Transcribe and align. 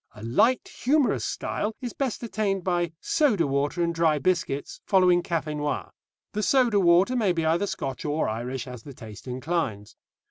A 0.15 0.23
light 0.23 0.67
humorous 0.67 1.23
style 1.23 1.75
is 1.79 1.93
best 1.93 2.23
attained 2.23 2.63
by 2.63 2.91
soda 3.01 3.45
water 3.45 3.83
and 3.83 3.93
dry 3.93 4.17
biscuits, 4.17 4.81
following 4.83 5.21
café 5.21 5.55
noir. 5.55 5.91
The 6.33 6.41
soda 6.41 6.79
water 6.79 7.15
may 7.15 7.33
be 7.33 7.45
either 7.45 7.67
Scotch 7.67 8.03
or 8.03 8.27
Irish 8.27 8.65
as 8.65 8.81
the 8.81 8.95
taste 8.95 9.27
inclines. 9.27 9.95